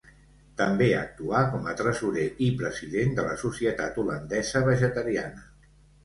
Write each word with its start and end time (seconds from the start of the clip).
També 0.59 0.85
actuà 0.99 1.41
com 1.55 1.67
a 1.71 1.73
tresorer 1.81 2.23
i 2.45 2.47
president 2.61 3.13
de 3.19 3.25
la 3.27 3.35
Societat 3.41 3.99
Holandesa 4.05 4.63
Vegetariana. 4.69 5.45